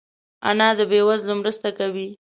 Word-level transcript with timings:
انا 0.49 0.67
د 0.77 0.81
بې 0.91 0.99
وزلو 1.07 1.33
مرسته 1.41 1.69
کوي 1.79 2.07